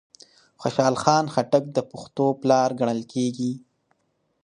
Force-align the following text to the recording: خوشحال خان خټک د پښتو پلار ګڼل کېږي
خوشحال 0.61 0.95
خان 1.03 1.25
خټک 1.33 1.63
د 1.73 1.77
پښتو 1.91 2.25
پلار 2.41 2.69
ګڼل 2.79 3.01
کېږي 3.13 3.51